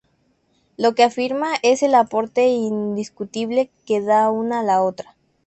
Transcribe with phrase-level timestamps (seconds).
[0.77, 5.15] Lo que afirma es el aporte indiscutible que da una a la otra".